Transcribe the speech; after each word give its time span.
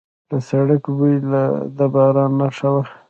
د 0.29 0.31
سړک 0.49 0.83
بوی 0.97 1.15
د 1.77 1.79
باران 1.93 2.31
نښه 2.39 2.69
وه. 2.73 2.83